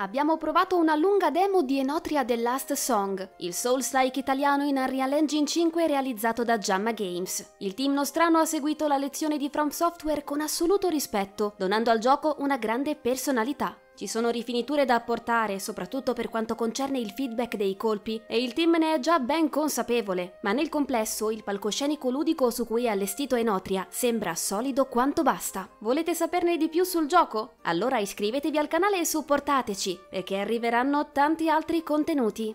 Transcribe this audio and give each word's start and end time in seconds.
Abbiamo 0.00 0.36
provato 0.36 0.76
una 0.76 0.94
lunga 0.94 1.28
demo 1.30 1.62
di 1.62 1.80
Enotria 1.80 2.24
The 2.24 2.36
Last 2.36 2.72
Song, 2.74 3.30
il 3.38 3.52
Souls-like 3.52 4.20
italiano 4.20 4.62
in 4.62 4.76
Unreal 4.76 5.12
Engine 5.12 5.44
5 5.44 5.88
realizzato 5.88 6.44
da 6.44 6.56
Jamma 6.56 6.92
Games. 6.92 7.54
Il 7.58 7.74
team 7.74 7.94
nostrano 7.94 8.38
ha 8.38 8.44
seguito 8.44 8.86
la 8.86 8.96
lezione 8.96 9.38
di 9.38 9.48
From 9.50 9.70
Software 9.70 10.22
con 10.22 10.40
assoluto 10.40 10.88
rispetto, 10.88 11.54
donando 11.58 11.90
al 11.90 11.98
gioco 11.98 12.36
una 12.38 12.58
grande 12.58 12.94
personalità. 12.94 13.76
Ci 13.98 14.06
sono 14.06 14.28
rifiniture 14.28 14.84
da 14.84 14.94
apportare, 14.94 15.58
soprattutto 15.58 16.12
per 16.12 16.28
quanto 16.28 16.54
concerne 16.54 17.00
il 17.00 17.10
feedback 17.10 17.56
dei 17.56 17.76
colpi, 17.76 18.22
e 18.28 18.40
il 18.40 18.52
team 18.52 18.76
ne 18.78 18.94
è 18.94 19.00
già 19.00 19.18
ben 19.18 19.50
consapevole, 19.50 20.38
ma 20.42 20.52
nel 20.52 20.68
complesso 20.68 21.32
il 21.32 21.42
palcoscenico 21.42 22.08
ludico 22.08 22.48
su 22.50 22.64
cui 22.64 22.84
è 22.84 22.90
allestito 22.90 23.34
Enotria 23.34 23.84
sembra 23.90 24.36
solido 24.36 24.86
quanto 24.86 25.24
basta. 25.24 25.68
Volete 25.80 26.14
saperne 26.14 26.56
di 26.56 26.68
più 26.68 26.84
sul 26.84 27.08
gioco? 27.08 27.54
Allora 27.62 27.98
iscrivetevi 27.98 28.56
al 28.56 28.68
canale 28.68 29.00
e 29.00 29.04
supportateci, 29.04 29.98
perché 30.10 30.36
arriveranno 30.36 31.10
tanti 31.10 31.50
altri 31.50 31.82
contenuti. 31.82 32.54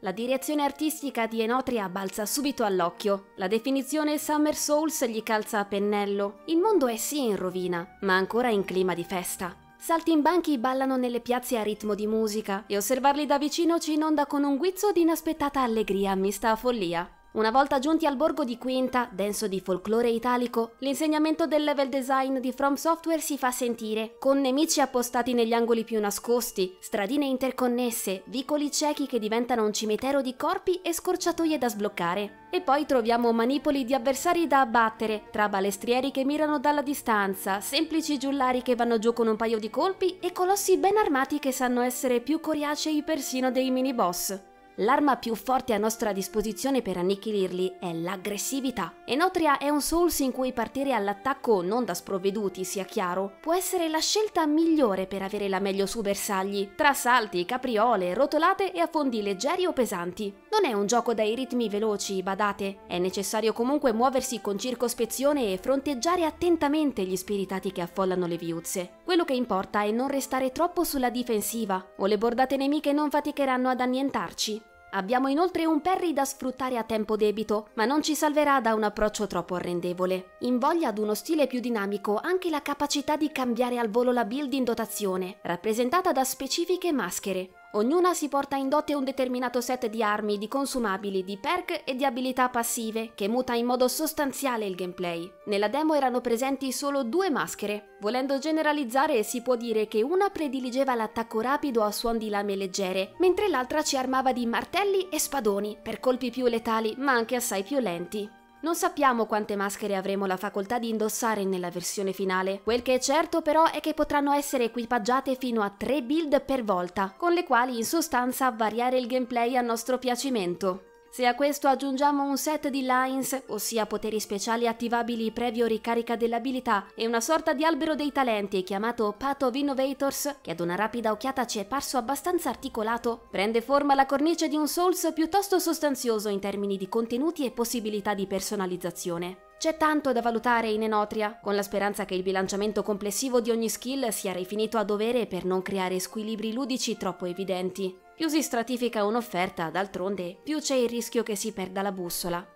La 0.00 0.10
direzione 0.10 0.64
artistica 0.64 1.28
di 1.28 1.40
Enotria 1.40 1.88
balza 1.88 2.26
subito 2.26 2.64
all'occhio. 2.64 3.26
La 3.36 3.46
definizione 3.46 4.18
Summer 4.18 4.56
Souls 4.56 5.06
gli 5.06 5.22
calza 5.22 5.60
a 5.60 5.64
pennello. 5.64 6.40
Il 6.46 6.58
mondo 6.58 6.88
è 6.88 6.96
sì 6.96 7.22
in 7.22 7.36
rovina, 7.36 7.96
ma 8.00 8.16
ancora 8.16 8.48
in 8.48 8.64
clima 8.64 8.92
di 8.92 9.04
festa. 9.04 9.62
Saltimbanchi 9.86 10.56
ballano 10.56 10.96
nelle 10.96 11.20
piazze 11.20 11.58
a 11.58 11.62
ritmo 11.62 11.94
di 11.94 12.06
musica 12.06 12.64
e 12.66 12.78
osservarli 12.78 13.26
da 13.26 13.36
vicino 13.36 13.78
ci 13.78 13.92
inonda 13.92 14.24
con 14.24 14.42
un 14.42 14.56
guizzo 14.56 14.92
di 14.92 15.02
inaspettata 15.02 15.60
allegria 15.60 16.14
mista 16.14 16.52
a 16.52 16.56
follia. 16.56 17.06
Una 17.34 17.50
volta 17.50 17.80
giunti 17.80 18.06
al 18.06 18.14
borgo 18.14 18.44
di 18.44 18.56
Quinta, 18.58 19.08
denso 19.10 19.48
di 19.48 19.58
folklore 19.58 20.08
italico, 20.08 20.74
l'insegnamento 20.78 21.48
del 21.48 21.64
level 21.64 21.88
design 21.88 22.38
di 22.38 22.52
From 22.52 22.74
Software 22.74 23.20
si 23.20 23.36
fa 23.36 23.50
sentire, 23.50 24.14
con 24.20 24.40
nemici 24.40 24.80
appostati 24.80 25.34
negli 25.34 25.52
angoli 25.52 25.82
più 25.82 25.98
nascosti, 25.98 26.76
stradine 26.78 27.26
interconnesse, 27.26 28.22
vicoli 28.26 28.70
ciechi 28.70 29.06
che 29.08 29.18
diventano 29.18 29.64
un 29.64 29.72
cimitero 29.72 30.22
di 30.22 30.36
corpi 30.36 30.80
e 30.80 30.92
scorciatoie 30.92 31.58
da 31.58 31.68
sbloccare. 31.68 32.46
E 32.50 32.60
poi 32.60 32.86
troviamo 32.86 33.32
manipoli 33.32 33.84
di 33.84 33.94
avversari 33.94 34.46
da 34.46 34.60
abbattere, 34.60 35.24
tra 35.32 35.48
balestrieri 35.48 36.12
che 36.12 36.24
mirano 36.24 36.60
dalla 36.60 36.82
distanza, 36.82 37.60
semplici 37.60 38.16
giullari 38.16 38.62
che 38.62 38.76
vanno 38.76 39.00
giù 39.00 39.12
con 39.12 39.26
un 39.26 39.34
paio 39.34 39.58
di 39.58 39.70
colpi 39.70 40.20
e 40.20 40.30
colossi 40.30 40.76
ben 40.78 40.98
armati 40.98 41.40
che 41.40 41.50
sanno 41.50 41.80
essere 41.80 42.20
più 42.20 42.38
coriacei 42.38 43.02
persino 43.02 43.50
dei 43.50 43.72
mini 43.72 43.92
boss. 43.92 44.52
L'arma 44.78 45.16
più 45.18 45.36
forte 45.36 45.72
a 45.72 45.78
nostra 45.78 46.12
disposizione 46.12 46.82
per 46.82 46.96
annichilirli 46.96 47.76
è 47.78 47.92
l'aggressività. 47.92 48.94
Enotria 49.04 49.58
è 49.58 49.68
un 49.68 49.80
Souls 49.80 50.18
in 50.18 50.32
cui 50.32 50.52
partire 50.52 50.92
all'attacco 50.92 51.62
non 51.62 51.84
da 51.84 51.94
sprovveduti, 51.94 52.64
sia 52.64 52.84
chiaro, 52.84 53.36
può 53.40 53.54
essere 53.54 53.88
la 53.88 54.00
scelta 54.00 54.44
migliore 54.46 55.06
per 55.06 55.22
avere 55.22 55.48
la 55.48 55.60
meglio 55.60 55.86
su 55.86 56.00
bersagli, 56.00 56.74
tra 56.74 56.92
salti, 56.92 57.44
capriole, 57.44 58.14
rotolate 58.14 58.72
e 58.72 58.80
affondi 58.80 59.22
leggeri 59.22 59.64
o 59.64 59.72
pesanti. 59.72 60.34
Non 60.50 60.64
è 60.68 60.72
un 60.72 60.86
gioco 60.86 61.14
dai 61.14 61.36
ritmi 61.36 61.68
veloci, 61.68 62.20
badate, 62.24 62.78
è 62.88 62.98
necessario 62.98 63.52
comunque 63.52 63.92
muoversi 63.92 64.40
con 64.40 64.58
circospezione 64.58 65.52
e 65.52 65.58
fronteggiare 65.58 66.24
attentamente 66.24 67.04
gli 67.04 67.16
spiritati 67.16 67.70
che 67.70 67.80
affollano 67.80 68.26
le 68.26 68.36
viuzze. 68.36 68.90
Quello 69.04 69.24
che 69.24 69.34
importa 69.34 69.82
è 69.82 69.90
non 69.90 70.08
restare 70.08 70.50
troppo 70.50 70.82
sulla 70.82 71.10
difensiva, 71.10 71.92
o 71.98 72.06
le 72.06 72.16
bordate 72.16 72.56
nemiche 72.56 72.92
non 72.92 73.10
faticheranno 73.10 73.68
ad 73.68 73.80
annientarci. 73.80 74.60
Abbiamo 74.92 75.28
inoltre 75.28 75.66
un 75.66 75.82
Perry 75.82 76.14
da 76.14 76.24
sfruttare 76.24 76.78
a 76.78 76.84
tempo 76.84 77.14
debito, 77.14 77.68
ma 77.74 77.84
non 77.84 78.00
ci 78.00 78.14
salverà 78.14 78.60
da 78.60 78.72
un 78.72 78.82
approccio 78.82 79.26
troppo 79.26 79.56
arrendevole. 79.56 80.36
Invoglia 80.40 80.88
ad 80.88 80.98
uno 80.98 81.14
stile 81.14 81.46
più 81.46 81.60
dinamico 81.60 82.18
anche 82.22 82.48
la 82.48 82.62
capacità 82.62 83.16
di 83.16 83.30
cambiare 83.30 83.78
al 83.78 83.90
volo 83.90 84.10
la 84.10 84.24
build 84.24 84.52
in 84.54 84.64
dotazione, 84.64 85.36
rappresentata 85.42 86.12
da 86.12 86.24
specifiche 86.24 86.90
maschere. 86.90 87.63
Ognuna 87.76 88.14
si 88.14 88.28
porta 88.28 88.54
in 88.54 88.68
dote 88.68 88.94
un 88.94 89.02
determinato 89.02 89.60
set 89.60 89.88
di 89.88 90.00
armi, 90.00 90.38
di 90.38 90.46
consumabili, 90.46 91.24
di 91.24 91.36
perk 91.36 91.82
e 91.84 91.96
di 91.96 92.04
abilità 92.04 92.48
passive, 92.48 93.14
che 93.16 93.26
muta 93.26 93.54
in 93.54 93.66
modo 93.66 93.88
sostanziale 93.88 94.64
il 94.64 94.76
gameplay. 94.76 95.28
Nella 95.46 95.66
demo 95.66 95.94
erano 95.94 96.20
presenti 96.20 96.70
solo 96.70 97.02
due 97.02 97.30
maschere. 97.30 97.96
Volendo 98.00 98.38
generalizzare, 98.38 99.24
si 99.24 99.42
può 99.42 99.56
dire 99.56 99.88
che 99.88 100.02
una 100.04 100.30
prediligeva 100.30 100.94
l'attacco 100.94 101.40
rapido 101.40 101.82
a 101.82 101.90
suon 101.90 102.16
di 102.16 102.28
lame 102.28 102.54
leggere, 102.54 103.14
mentre 103.18 103.48
l'altra 103.48 103.82
ci 103.82 103.96
armava 103.96 104.32
di 104.32 104.46
martelli 104.46 105.08
e 105.08 105.18
spadoni, 105.18 105.76
per 105.82 105.98
colpi 105.98 106.30
più 106.30 106.46
letali, 106.46 106.94
ma 106.98 107.10
anche 107.10 107.34
assai 107.34 107.64
più 107.64 107.80
lenti. 107.80 108.42
Non 108.64 108.76
sappiamo 108.76 109.26
quante 109.26 109.56
maschere 109.56 109.94
avremo 109.94 110.24
la 110.24 110.38
facoltà 110.38 110.78
di 110.78 110.88
indossare 110.88 111.44
nella 111.44 111.68
versione 111.68 112.14
finale. 112.14 112.62
Quel 112.62 112.80
che 112.80 112.94
è 112.94 112.98
certo 112.98 113.42
però 113.42 113.70
è 113.70 113.80
che 113.80 113.92
potranno 113.92 114.32
essere 114.32 114.64
equipaggiate 114.64 115.36
fino 115.38 115.60
a 115.60 115.68
3 115.68 116.02
build 116.02 116.42
per 116.46 116.64
volta, 116.64 117.12
con 117.14 117.34
le 117.34 117.44
quali 117.44 117.76
in 117.76 117.84
sostanza 117.84 118.50
variare 118.52 118.96
il 118.96 119.06
gameplay 119.06 119.54
a 119.54 119.60
nostro 119.60 119.98
piacimento. 119.98 120.93
Se 121.14 121.26
a 121.26 121.36
questo 121.36 121.68
aggiungiamo 121.68 122.24
un 122.24 122.36
set 122.36 122.66
di 122.70 122.80
lines, 122.82 123.44
ossia 123.46 123.86
poteri 123.86 124.18
speciali 124.18 124.66
attivabili 124.66 125.30
previo 125.30 125.66
ricarica 125.66 126.16
dell'abilità, 126.16 126.86
e 126.96 127.06
una 127.06 127.20
sorta 127.20 127.52
di 127.52 127.64
albero 127.64 127.94
dei 127.94 128.10
talenti 128.10 128.64
chiamato 128.64 129.14
Path 129.16 129.44
of 129.44 129.54
Innovators, 129.54 130.38
che 130.42 130.50
ad 130.50 130.58
una 130.58 130.74
rapida 130.74 131.12
occhiata 131.12 131.46
ci 131.46 131.60
è 131.60 131.66
parso 131.66 131.98
abbastanza 131.98 132.48
articolato, 132.48 133.28
prende 133.30 133.60
forma 133.60 133.94
la 133.94 134.06
cornice 134.06 134.48
di 134.48 134.56
un 134.56 134.66
Souls 134.66 135.12
piuttosto 135.14 135.60
sostanzioso 135.60 136.28
in 136.28 136.40
termini 136.40 136.76
di 136.76 136.88
contenuti 136.88 137.44
e 137.44 137.52
possibilità 137.52 138.12
di 138.12 138.26
personalizzazione. 138.26 139.36
C'è 139.56 139.76
tanto 139.76 140.10
da 140.10 140.20
valutare 140.20 140.68
in 140.70 140.82
Enotria, 140.82 141.38
con 141.40 141.54
la 141.54 141.62
speranza 141.62 142.04
che 142.06 142.16
il 142.16 142.24
bilanciamento 142.24 142.82
complessivo 142.82 143.40
di 143.40 143.52
ogni 143.52 143.68
skill 143.68 144.08
sia 144.08 144.32
rifinito 144.32 144.78
a 144.78 144.82
dovere 144.82 145.26
per 145.26 145.44
non 145.44 145.62
creare 145.62 146.00
squilibri 146.00 146.52
ludici 146.52 146.96
troppo 146.96 147.26
evidenti. 147.26 148.02
Più 148.16 148.28
si 148.28 148.42
stratifica 148.42 149.04
un'offerta, 149.04 149.70
d'altronde, 149.70 150.38
più 150.42 150.60
c'è 150.60 150.76
il 150.76 150.88
rischio 150.88 151.24
che 151.24 151.34
si 151.34 151.52
perda 151.52 151.82
la 151.82 151.90
bussola. 151.90 152.46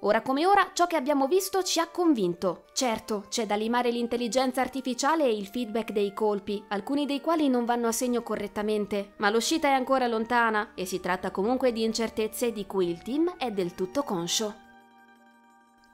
Ora 0.00 0.20
come 0.20 0.44
ora, 0.44 0.72
ciò 0.74 0.86
che 0.86 0.96
abbiamo 0.96 1.26
visto 1.26 1.62
ci 1.62 1.80
ha 1.80 1.88
convinto. 1.88 2.66
Certo, 2.74 3.24
c'è 3.30 3.46
da 3.46 3.56
limare 3.56 3.90
l'intelligenza 3.90 4.60
artificiale 4.60 5.24
e 5.24 5.34
il 5.34 5.46
feedback 5.46 5.92
dei 5.92 6.12
colpi, 6.12 6.62
alcuni 6.68 7.06
dei 7.06 7.22
quali 7.22 7.48
non 7.48 7.64
vanno 7.64 7.88
a 7.88 7.92
segno 7.92 8.22
correttamente, 8.22 9.14
ma 9.16 9.30
l'uscita 9.30 9.68
è 9.68 9.72
ancora 9.72 10.06
lontana 10.06 10.72
e 10.74 10.84
si 10.84 11.00
tratta 11.00 11.30
comunque 11.30 11.72
di 11.72 11.82
incertezze 11.82 12.52
di 12.52 12.66
cui 12.66 12.90
il 12.90 13.02
team 13.02 13.36
è 13.38 13.50
del 13.50 13.74
tutto 13.74 14.02
conscio. 14.02 14.54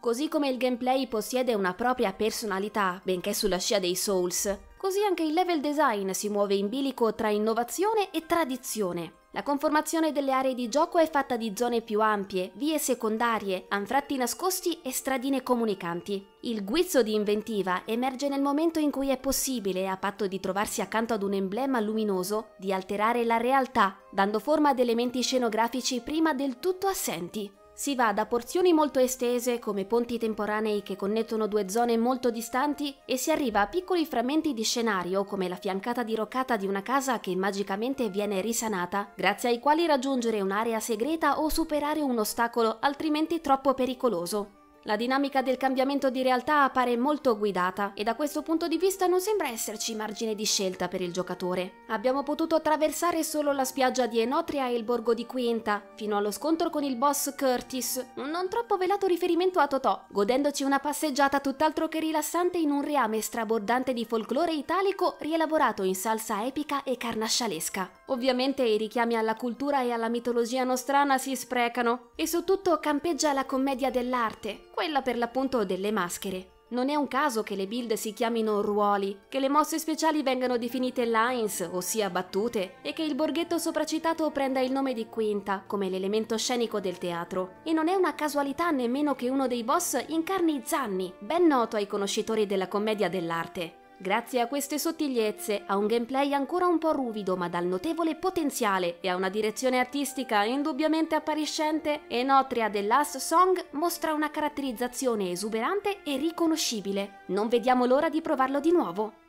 Così 0.00 0.26
come 0.26 0.48
il 0.48 0.56
gameplay 0.56 1.06
possiede 1.06 1.54
una 1.54 1.74
propria 1.74 2.12
personalità, 2.12 3.00
benché 3.04 3.32
sulla 3.32 3.58
scia 3.58 3.78
dei 3.78 3.94
Souls, 3.94 4.58
Così 4.82 5.00
anche 5.04 5.22
il 5.22 5.32
level 5.32 5.60
design 5.60 6.10
si 6.10 6.28
muove 6.28 6.54
in 6.56 6.68
bilico 6.68 7.14
tra 7.14 7.28
innovazione 7.28 8.10
e 8.10 8.26
tradizione. 8.26 9.12
La 9.30 9.44
conformazione 9.44 10.10
delle 10.10 10.32
aree 10.32 10.56
di 10.56 10.68
gioco 10.68 10.98
è 10.98 11.08
fatta 11.08 11.36
di 11.36 11.52
zone 11.54 11.82
più 11.82 12.00
ampie, 12.00 12.50
vie 12.54 12.80
secondarie, 12.80 13.66
anfratti 13.68 14.16
nascosti 14.16 14.80
e 14.82 14.90
stradine 14.90 15.44
comunicanti. 15.44 16.26
Il 16.40 16.64
guizzo 16.64 17.04
di 17.04 17.14
inventiva 17.14 17.82
emerge 17.84 18.28
nel 18.28 18.42
momento 18.42 18.80
in 18.80 18.90
cui 18.90 19.10
è 19.10 19.18
possibile, 19.18 19.86
a 19.86 19.96
patto 19.96 20.26
di 20.26 20.40
trovarsi 20.40 20.80
accanto 20.80 21.14
ad 21.14 21.22
un 21.22 21.34
emblema 21.34 21.78
luminoso, 21.78 22.54
di 22.58 22.72
alterare 22.72 23.24
la 23.24 23.36
realtà, 23.36 23.96
dando 24.10 24.40
forma 24.40 24.70
ad 24.70 24.80
elementi 24.80 25.22
scenografici 25.22 26.00
prima 26.00 26.34
del 26.34 26.58
tutto 26.58 26.88
assenti. 26.88 27.48
Si 27.74 27.94
va 27.94 28.12
da 28.12 28.26
porzioni 28.26 28.72
molto 28.72 28.98
estese, 28.98 29.58
come 29.58 29.86
ponti 29.86 30.18
temporanei 30.18 30.82
che 30.82 30.94
connettono 30.94 31.46
due 31.46 31.68
zone 31.68 31.96
molto 31.96 32.30
distanti, 32.30 32.94
e 33.06 33.16
si 33.16 33.30
arriva 33.30 33.62
a 33.62 33.66
piccoli 33.66 34.04
frammenti 34.04 34.52
di 34.52 34.62
scenario, 34.62 35.24
come 35.24 35.48
la 35.48 35.56
fiancata 35.56 36.02
diroccata 36.02 36.56
di 36.56 36.66
una 36.66 36.82
casa 36.82 37.18
che 37.18 37.34
magicamente 37.34 38.10
viene 38.10 38.40
risanata, 38.40 39.10
grazie 39.16 39.48
ai 39.48 39.58
quali 39.58 39.86
raggiungere 39.86 40.40
un'area 40.40 40.80
segreta 40.80 41.40
o 41.40 41.48
superare 41.48 42.02
un 42.02 42.18
ostacolo 42.18 42.76
altrimenti 42.80 43.40
troppo 43.40 43.74
pericoloso. 43.74 44.61
La 44.84 44.96
dinamica 44.96 45.42
del 45.42 45.58
cambiamento 45.58 46.10
di 46.10 46.22
realtà 46.22 46.64
appare 46.64 46.96
molto 46.96 47.38
guidata 47.38 47.92
e 47.94 48.02
da 48.02 48.16
questo 48.16 48.42
punto 48.42 48.66
di 48.66 48.78
vista 48.78 49.06
non 49.06 49.20
sembra 49.20 49.46
esserci 49.48 49.94
margine 49.94 50.34
di 50.34 50.44
scelta 50.44 50.88
per 50.88 51.00
il 51.00 51.12
giocatore. 51.12 51.84
Abbiamo 51.88 52.24
potuto 52.24 52.56
attraversare 52.56 53.22
solo 53.22 53.52
la 53.52 53.64
spiaggia 53.64 54.06
di 54.06 54.18
Enotria 54.18 54.66
e 54.66 54.74
il 54.74 54.82
borgo 54.82 55.14
di 55.14 55.24
Quinta, 55.24 55.84
fino 55.94 56.16
allo 56.16 56.32
scontro 56.32 56.68
con 56.68 56.82
il 56.82 56.96
boss 56.96 57.32
Curtis, 57.36 58.04
un 58.16 58.30
non 58.30 58.48
troppo 58.48 58.76
velato 58.76 59.06
riferimento 59.06 59.60
a 59.60 59.68
Totò, 59.68 60.04
godendoci 60.08 60.64
una 60.64 60.80
passeggiata 60.80 61.38
tutt'altro 61.38 61.86
che 61.86 62.00
rilassante 62.00 62.58
in 62.58 62.72
un 62.72 62.82
reame 62.82 63.20
strabordante 63.20 63.92
di 63.92 64.04
folklore 64.04 64.52
italico 64.52 65.14
rielaborato 65.20 65.84
in 65.84 65.94
salsa 65.94 66.44
epica 66.44 66.82
e 66.82 66.96
carnascialesca. 66.96 68.01
Ovviamente 68.12 68.62
i 68.62 68.76
richiami 68.76 69.16
alla 69.16 69.36
cultura 69.36 69.80
e 69.80 69.90
alla 69.90 70.10
mitologia 70.10 70.64
nostrana 70.64 71.16
si 71.16 71.34
sprecano 71.34 72.10
e 72.14 72.26
su 72.26 72.44
tutto 72.44 72.78
campeggia 72.78 73.32
la 73.32 73.46
commedia 73.46 73.90
dell'arte, 73.90 74.66
quella 74.74 75.00
per 75.00 75.16
l'appunto 75.16 75.64
delle 75.64 75.90
maschere. 75.90 76.48
Non 76.72 76.90
è 76.90 76.94
un 76.94 77.08
caso 77.08 77.42
che 77.42 77.54
le 77.54 77.66
build 77.66 77.94
si 77.94 78.12
chiamino 78.12 78.60
ruoli, 78.60 79.18
che 79.30 79.40
le 79.40 79.48
mosse 79.48 79.78
speciali 79.78 80.22
vengano 80.22 80.58
definite 80.58 81.06
lines, 81.06 81.66
ossia 81.72 82.10
battute, 82.10 82.74
e 82.82 82.92
che 82.92 83.02
il 83.02 83.14
borghetto 83.14 83.56
sopracitato 83.56 84.30
prenda 84.30 84.60
il 84.60 84.72
nome 84.72 84.92
di 84.92 85.06
Quinta, 85.06 85.64
come 85.66 85.88
l'elemento 85.88 86.36
scenico 86.36 86.80
del 86.80 86.98
teatro. 86.98 87.60
E 87.64 87.72
non 87.72 87.88
è 87.88 87.94
una 87.94 88.14
casualità 88.14 88.70
nemmeno 88.70 89.14
che 89.14 89.30
uno 89.30 89.46
dei 89.46 89.64
boss 89.64 90.02
incarni 90.08 90.60
Zanni, 90.64 91.10
ben 91.18 91.46
noto 91.46 91.76
ai 91.76 91.86
conoscitori 91.86 92.44
della 92.44 92.68
commedia 92.68 93.08
dell'arte. 93.08 93.80
Grazie 94.02 94.40
a 94.40 94.48
queste 94.48 94.80
sottigliezze, 94.80 95.62
a 95.64 95.76
un 95.76 95.86
gameplay 95.86 96.34
ancora 96.34 96.66
un 96.66 96.78
po' 96.78 96.90
ruvido 96.90 97.36
ma 97.36 97.48
dal 97.48 97.66
notevole 97.66 98.16
potenziale 98.16 98.96
e 99.00 99.08
a 99.08 99.14
una 99.14 99.28
direzione 99.28 99.78
artistica 99.78 100.42
indubbiamente 100.42 101.14
appariscente, 101.14 102.00
Enotria 102.08 102.68
The 102.68 102.82
Last 102.82 103.18
Song 103.18 103.64
mostra 103.74 104.12
una 104.12 104.28
caratterizzazione 104.28 105.30
esuberante 105.30 106.02
e 106.02 106.16
riconoscibile. 106.16 107.20
Non 107.26 107.46
vediamo 107.46 107.86
l'ora 107.86 108.08
di 108.08 108.20
provarlo 108.20 108.58
di 108.58 108.72
nuovo. 108.72 109.21